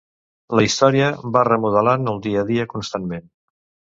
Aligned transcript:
La 0.59 0.63
història 0.67 1.09
va 1.35 1.43
remodelant 1.49 2.11
el 2.13 2.17
dia 2.25 2.41
a 2.45 2.47
dia 2.49 2.67
constantment. 2.75 3.29